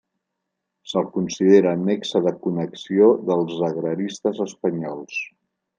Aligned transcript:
Se'l 0.93 1.05
considera 1.17 1.75
nexe 1.83 2.23
de 2.29 2.33
connexió 2.47 3.13
dels 3.31 3.55
agraristes 3.73 4.43
espanyols. 4.51 5.25